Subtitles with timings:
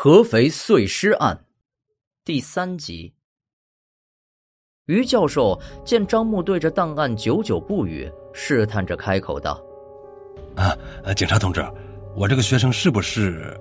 [0.00, 1.46] 合肥碎尸案
[2.24, 3.12] 第三集。
[4.86, 9.60] 于教授见张木对着档案久久不语，试探着开口道
[10.54, 10.72] ：“啊，
[11.16, 11.66] 警察同志，
[12.14, 13.58] 我这个学生是不是？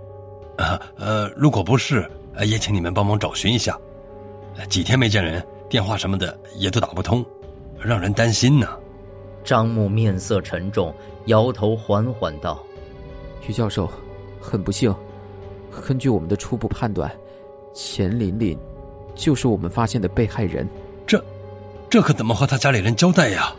[0.59, 2.07] 啊，呃，如果不是，
[2.45, 3.75] 也请你们帮忙找寻一下。
[4.69, 7.25] 几天没见人，电话什么的也都打不通，
[7.79, 8.77] 让人担心呢。”
[9.43, 10.93] 张木面色沉重，
[11.25, 12.63] 摇头缓缓道
[13.49, 13.89] ：“于教授，
[14.39, 14.95] 很不幸。”
[15.81, 17.11] 根据我们的初步判断，
[17.73, 18.57] 钱琳琳
[19.15, 20.67] 就是我们发现的被害人。
[21.05, 21.23] 这，
[21.89, 23.55] 这可怎么和他家里人交代呀？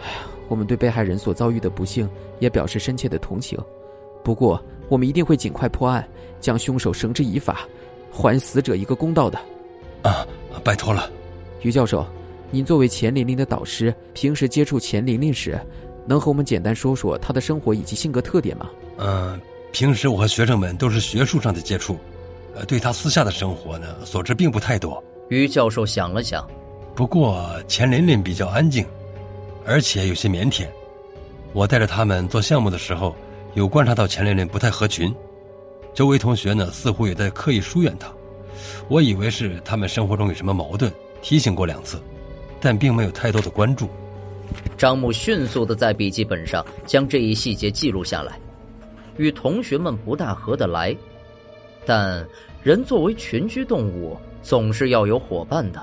[0.00, 0.18] 哎呀，
[0.48, 3.58] 我们对被害人所遭遇的不幸也表示深切的同情。
[4.22, 6.06] 不过，我们一定会尽快破案，
[6.40, 7.66] 将凶手绳之以法，
[8.10, 9.38] 还死者一个公道的。
[10.02, 10.26] 啊，
[10.64, 11.10] 拜托了，
[11.62, 12.06] 于教授，
[12.50, 15.60] 您作为钱琳琳的导师，平时接触钱琳琳时，
[16.06, 18.70] 能和我们简单说说她的生活以及性格特点吗？
[18.98, 19.40] 嗯。
[19.72, 21.98] 平时我和学生们都是学术上的接触，
[22.54, 25.02] 呃，对他私下的生活呢，所知并不太多。
[25.28, 26.46] 于教授想了想，
[26.94, 28.84] 不过钱琳琳比较安静，
[29.64, 30.66] 而且有些腼腆。
[31.52, 33.14] 我带着他们做项目的时候，
[33.54, 35.14] 有观察到钱琳琳不太合群，
[35.94, 38.08] 周围同学呢似乎也在刻意疏远她。
[38.88, 42.00] 我以为是他们生活中有什么矛盾，提醒过两次，
[42.60, 43.88] 但并没有太多的关注。
[44.76, 48.38] 张木迅速的在笔记本上将这一细节记录下来。
[49.20, 50.96] 与同学们不大合得来，
[51.84, 52.26] 但
[52.62, 55.82] 人作为群居动物，总是要有伙伴的。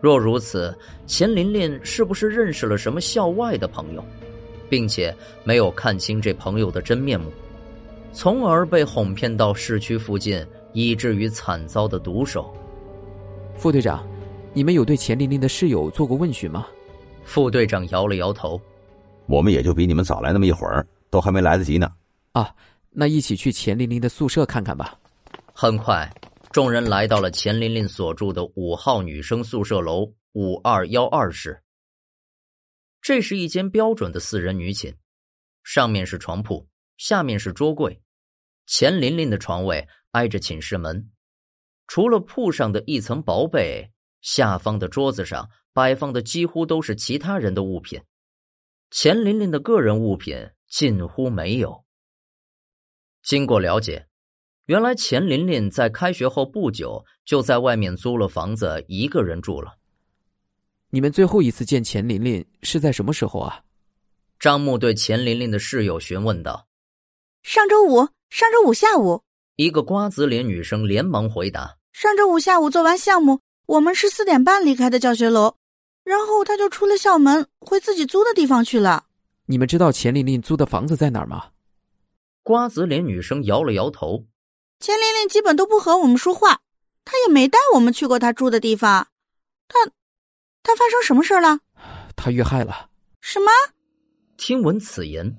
[0.00, 4.04] 若如此，钱琳琳是不是认识了什么校外的朋友，
[4.68, 7.30] 并且没有看清这朋友的真面目，
[8.12, 12.52] 从而被哄骗到市区附近，以至于惨遭的毒手？
[13.54, 14.04] 副队长，
[14.52, 16.66] 你们有对钱琳琳的室友做过问询吗？
[17.22, 18.60] 副队长摇了摇头
[19.26, 21.88] ：“我们也就比你们早来那么一会儿，都还没来得及呢。”
[22.36, 22.54] 啊，
[22.90, 25.00] 那一起去钱琳琳的宿舍看看吧。
[25.54, 26.06] 很快，
[26.52, 31.62] 众人来到了钱琳琳所住的五号女生宿舍楼五二幺二室。
[33.00, 34.94] 这是一间标准的四人女寝，
[35.64, 36.68] 上面是床铺，
[36.98, 38.02] 下面是桌柜。
[38.66, 41.10] 钱琳琳的床位挨着寝室门，
[41.86, 43.90] 除了铺上的一层薄被，
[44.20, 47.98] 下方的桌子上摆放的几乎都是其他人的物品，
[48.90, 51.85] 钱琳琳的个人物品近乎没有。
[53.26, 54.06] 经过了解，
[54.66, 59.74] 原来钱琳琳在开学后不久就在外面租了房子，一个人住了。
[60.90, 63.60] 你们最后一次见钱琳琳是在什么时候啊？
[64.38, 66.68] 张木对钱琳琳的室友询问道
[67.42, 69.20] ：“上周五，上周五下午。”
[69.56, 75.56] 一个瓜子脸女生连忙回答：“上周五下午做完项目，我们是四点半离开的教学楼，
[76.04, 79.06] 然后她就出了校门，回自己租的地方去了。”
[79.46, 81.46] 你们知道钱琳琳租的房子在哪儿吗？
[82.46, 84.24] 瓜子脸女生摇了摇头，
[84.78, 86.60] 钱琳琳基本都不和我们说话，
[87.04, 89.04] 她也没带我们去过她住的地方。
[89.66, 89.84] 她，
[90.62, 91.58] 她发生什么事了？
[92.14, 92.88] 她遇害了。
[93.20, 93.50] 什么？
[94.36, 95.36] 听闻此言，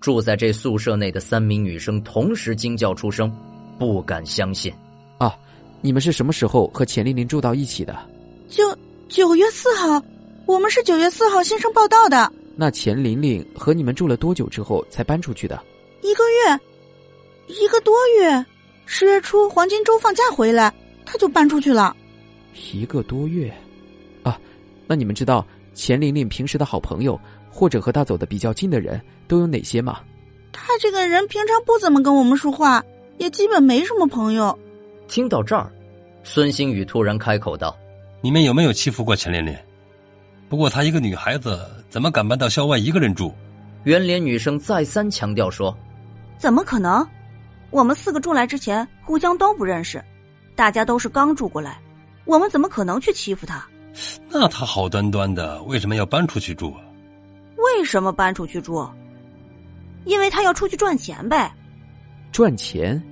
[0.00, 3.30] 住在这宿舍内的三名女生同时惊叫出声，
[3.78, 4.72] 不敢相信。
[5.18, 5.38] 啊，
[5.82, 7.94] 你们是什么时候和钱琳琳住到一起的？
[8.48, 8.64] 九
[9.06, 10.02] 九月四号，
[10.46, 12.32] 我们是九月四号新生报道的。
[12.56, 15.62] 那钱琳琳和你们住了多久之后才搬出去的？
[16.00, 16.60] 一个月，
[17.46, 18.44] 一个多月，
[18.86, 20.72] 十月初黄金周放假回来，
[21.04, 21.94] 他就搬出去了。
[22.72, 23.52] 一个多月，
[24.22, 24.38] 啊，
[24.86, 27.18] 那你们知道钱琳琳平时的好朋友
[27.50, 30.00] 或者和她走的比较近的人都有哪些吗？
[30.52, 32.82] 他这个人平常不怎么跟我们说话，
[33.18, 34.56] 也基本没什么朋友。
[35.06, 35.70] 听到这儿，
[36.24, 37.76] 孙星宇突然开口道
[38.20, 39.56] ：“你们有没有欺负过钱琳琳？
[40.48, 41.60] 不过她一个女孩子，
[41.90, 43.32] 怎么敢搬到校外一个人住？”
[43.84, 45.76] 圆脸女生再三强调说。
[46.38, 47.06] 怎么可能？
[47.70, 50.02] 我们四个住来之前互相都不认识，
[50.56, 51.78] 大家都是刚住过来，
[52.24, 53.66] 我们怎么可能去欺负他？
[54.30, 56.80] 那他好端端的为什么要搬出去住啊？
[57.56, 58.88] 为什么搬出去住？
[60.04, 61.52] 因为他要出去赚钱呗。
[62.32, 63.02] 赚钱？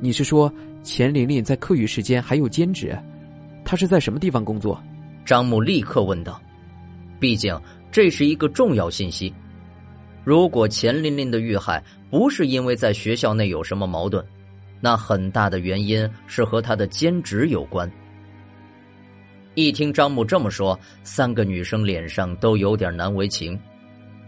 [0.00, 0.52] 你是说
[0.82, 2.98] 钱琳琳在课余时间还有兼职？
[3.64, 4.82] 她是在什么地方工作？
[5.24, 6.40] 张木立刻问道。
[7.20, 7.56] 毕竟
[7.92, 9.32] 这是一个重要信息。
[10.24, 14.24] 如果钱琳琳的遇害不是因为在学校内有什么矛盾，
[14.80, 17.90] 那很大的原因是和她的兼职有关。
[19.54, 23.58] 一听张木这么说，三个女生脸上都有点难为情。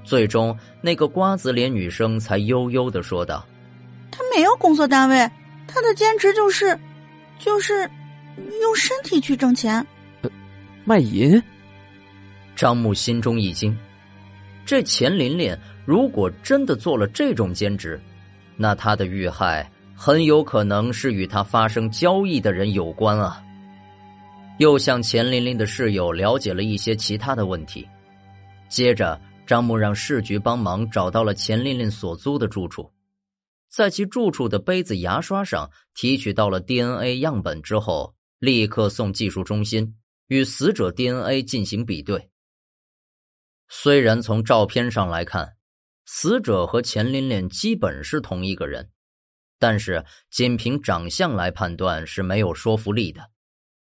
[0.03, 3.47] 最终，那个瓜子脸女生才悠悠的说道
[4.13, 5.17] ：“她没有工作单位，
[5.67, 6.79] 她的兼职就是，
[7.39, 7.89] 就是
[8.61, 9.87] 用身体去挣钱，
[10.85, 11.43] 卖淫。”
[12.55, 13.75] 张木心中一惊，
[14.65, 15.57] 这钱琳琳。
[15.87, 18.01] 如果真的做了这种兼职，
[18.57, 23.43] 那他的遇害很有可能是与他发生交易的人有关啊。
[24.59, 27.87] 又向钱琳琳的室友了解了一些其他的问题，
[28.69, 32.91] 接着张木让市局帮忙找到了钱琳琳所租的住处，
[33.69, 39.97] 在其住处的杯子、牙刷上提取到了 DNA 样本之后，立刻送技术中心
[40.29, 42.31] 与死者 DNA 进行比对。
[43.77, 45.57] 虽然从照片上来看，
[46.07, 48.89] 死者和钱琳琳基本是同一个人，
[49.59, 53.21] 但是仅凭长相来判断是没有说服力的。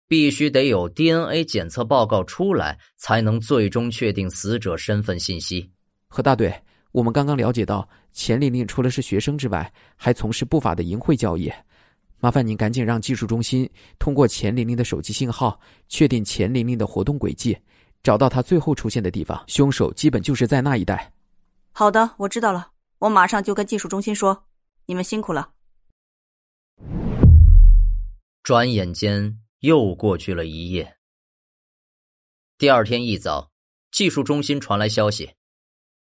[0.07, 5.71] 必须得有 DNA 检测报告出来，才能最终确定死者身份信息。
[6.07, 6.51] 何大队，
[6.91, 11.53] 我们刚刚了解到，钱琳琳除了是学生之外，还从事不法的淫秽交易。
[12.19, 13.69] 麻烦您赶紧让技术中心
[13.99, 15.57] 通过钱琳琳的手机信号，
[15.87, 17.55] 确定钱琳琳的活动轨迹，
[18.03, 19.43] 找到他最后出现的地方。
[19.47, 21.11] 凶手基本就是在那一带。
[21.71, 24.45] 好的，我知道了，我马上就跟技术中心说。
[24.85, 25.49] 你们辛苦了。
[28.43, 29.39] 转眼间。
[29.61, 30.97] 又过去了一夜。
[32.59, 33.49] 第二天一早，
[33.91, 35.31] 技术中心传来消息，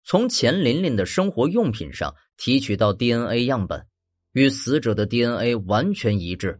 [0.04, 3.86] 从钱琳琳的生活用品上提取到 DNA 样本，
[4.32, 6.60] 与死者的 DNA 完全一致，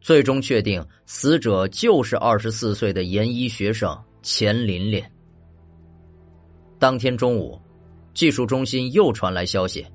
[0.00, 5.02] 最终确定死者就是二十四岁的研一学生钱琳琳。
[6.78, 7.60] 当天中午，
[8.14, 9.86] 技术中心又传来消息。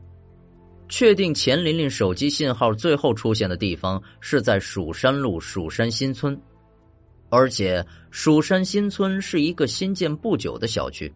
[0.89, 6.39] 确定钱琳琳手机信号最后出现的地方是在蜀山路蜀山新村，
[7.29, 11.11] 而且蜀山新村是一个新建不久的小区，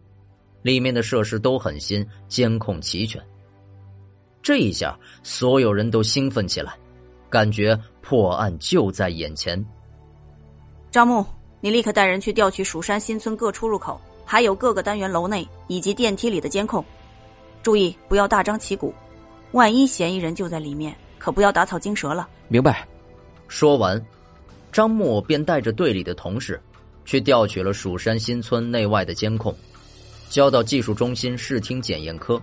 [0.62, 3.22] 里面的设施都很新，监控齐全。
[4.42, 6.76] 这一下，所有人都兴奋起来，
[7.28, 9.64] 感觉破案就在眼前。
[10.90, 11.24] 张木，
[11.60, 16.84] 你立刻带人去调取蜀山新村各出入口，还有各个单元楼内以及电梯里的监控，
[17.62, 18.94] 注意不要大张旗鼓。
[19.52, 22.28] 万一嫌疑人就在里面，可不要打草惊蛇了。
[22.48, 22.86] 明白。
[23.48, 24.00] 说完，
[24.70, 26.60] 张默便带着队里的同事，
[27.04, 29.56] 去调取了蜀山新村内外的监控，
[30.28, 32.40] 交到技术中心视听检验科，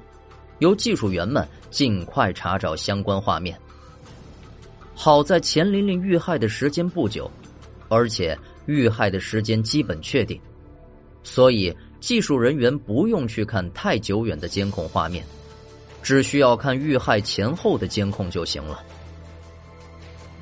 [0.59, 3.57] 由技术员们尽快查找相关画面。
[4.93, 7.29] 好在钱琳琳遇害的时间不久，
[7.87, 8.35] 而且
[8.65, 10.39] 遇害的时间基本确定，
[11.23, 15.23] 所以技术人员不用去看太久远的监控画面。
[16.03, 18.83] 只需要看遇害前后的监控就行了。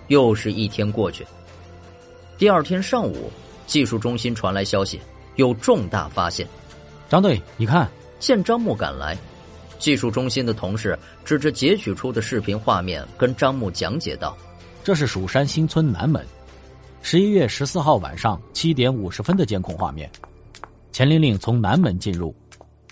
[0.07, 1.25] 又是一天过去，
[2.37, 3.31] 第二天上午，
[3.65, 4.99] 技术中心传来消息，
[5.37, 6.45] 有重大发现。
[7.07, 7.89] 张队，你看，
[8.19, 9.17] 见张木赶来，
[9.79, 14.37] 技术中心的同事指着截取出的视频画面，跟张木讲解道
[14.83, 16.25] ：“这是蜀山新村南门，
[17.05, 20.09] 十一月十四号晚上七点五十分的监控画面。
[20.93, 22.33] 钱玲玲从南门进入，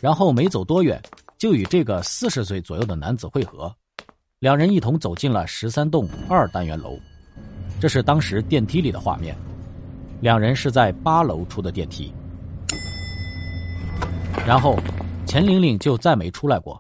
[0.02, 1.02] 然后没走多远。”
[1.40, 3.74] 就与这个四十岁左右的男子会合，
[4.38, 7.00] 两人一同走进了十三栋二单元楼。
[7.80, 9.36] 这是当时电梯里的画面，
[10.20, 12.14] 两人是在八楼出的电梯。
[14.46, 14.78] 然后，
[15.26, 16.80] 钱玲玲就再没出来过，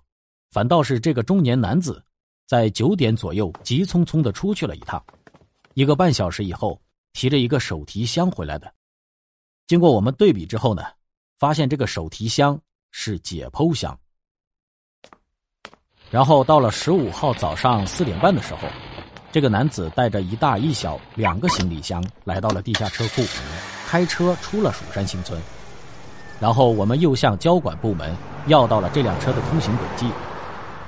[0.52, 2.04] 反倒是这个中年男子，
[2.46, 5.04] 在九点左右急匆匆的出去了一趟，
[5.74, 6.80] 一个半小时以后
[7.14, 8.72] 提着一个手提箱回来的。
[9.68, 10.84] 经过我们对比之后呢，
[11.38, 12.60] 发现这个手提箱
[12.92, 13.98] 是解剖箱。
[16.10, 18.68] 然后到了十五号早上四点半的时候，
[19.32, 23.22] 这个男子带着一大一小两个行李箱来到了地下车库，
[23.88, 25.42] 开车出了蜀山新村。
[26.38, 28.14] 然后我们又向交管部门
[28.48, 30.12] 要到了这辆车的通行轨迹，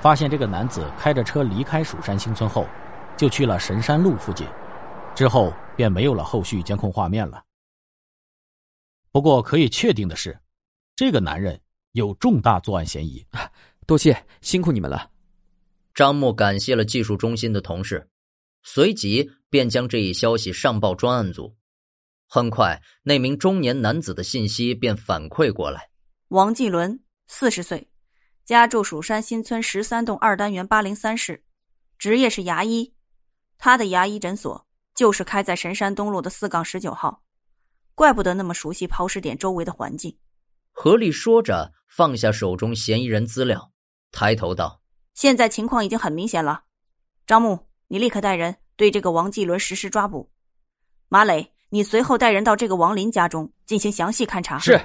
[0.02, 2.66] 发现这个男子开着车离开蜀山新村后，
[3.16, 4.46] 就去了神山路附近，
[5.14, 7.44] 之后便没有了后续监控画面了。
[9.10, 10.38] 不过可以确定的是，
[10.96, 11.60] 这个男人
[11.92, 13.24] 有重大作案嫌疑。
[13.86, 15.10] 多谢，辛苦你们了。
[15.94, 18.08] 张木感谢了技术中心的同事，
[18.62, 21.54] 随即便将这一消息上报专案组。
[22.26, 25.90] 很快，那名中年男子的信息便反馈过来：
[26.28, 27.88] 王继伦，四十岁，
[28.44, 31.44] 家住蜀山新村十三栋二单元八零三室，
[31.96, 32.92] 职业是牙医。
[33.56, 34.63] 他的牙医诊所
[34.94, 37.22] 就是开在神山东路的四杠十九号，
[37.94, 40.16] 怪不得那么熟悉抛尸点周围的环境。
[40.70, 43.72] 何丽说着，放下手中嫌疑人资料，
[44.12, 44.80] 抬头道。
[45.14, 46.64] 现在情况已经很明显了，
[47.26, 50.30] 张木，你立刻带人对这个王继伦实施抓捕。
[51.08, 54.58] 马磊，你随后带人到这个王林家中进行详细勘查。
[54.58, 54.80] 是。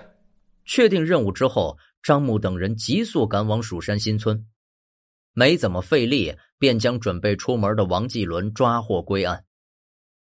[0.65, 4.45] 确定任务之后，张木等人急速赶往蜀山新村，
[5.33, 9.43] 没怎么费力，便将准备出门的王继伦抓获归案。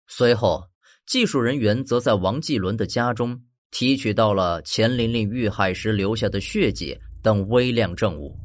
[0.07, 0.63] 随后，
[1.07, 3.39] 技术人员则在王继伦的家中
[3.71, 8.35] 提取到了钱琳琳遇害时留下的血迹等微量证物。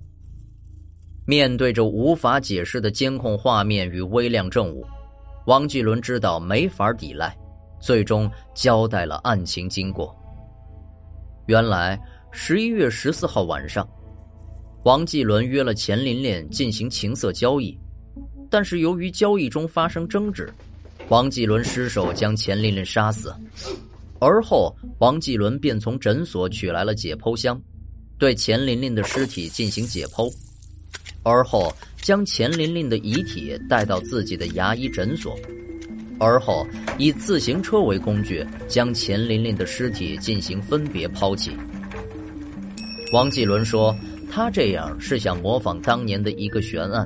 [1.26, 4.84] 面对着无法解释的监控画面与微量证物，
[5.46, 7.36] 王继伦知道没法抵赖，
[7.80, 10.12] 最终交代了案情经过。
[11.46, 12.00] 原来，
[12.32, 13.88] 十一月十四号晚上，
[14.84, 17.78] 王继伦约了钱琳琳进行情色交易，
[18.50, 20.52] 但是由于交易中发生争执，
[21.10, 23.34] 王继伦失手将钱琳琳杀死。
[24.20, 27.60] 而后，王继伦便从诊所取来了解剖箱，
[28.16, 30.32] 对钱琳琳的尸体进行解剖。
[31.24, 35.36] 而后将钱琳琳的遗体带到自己的牙医诊所，
[36.20, 36.64] 而后
[36.96, 41.50] 以自行车为工具，将钱琳琳的尸体进行分别抛弃。
[43.12, 43.92] 王继伦说
[44.30, 47.04] ：“他这样是想模仿当年的一个悬案，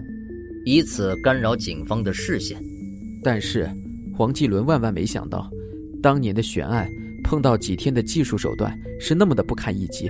[0.66, 2.62] 以此干扰警方的视线。”
[3.24, 3.66] 但是，
[4.16, 5.50] 王继伦万万没想到，
[6.02, 6.88] 当年的悬案
[7.24, 10.08] 碰到几天的技术手段是那么的不堪一击。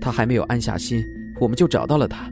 [0.00, 1.02] 他还没有安下心，
[1.40, 2.30] 我们就找到了他。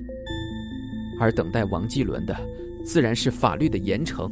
[1.18, 2.36] 而等待王继伦的，
[2.84, 4.30] 自然是法律的严惩。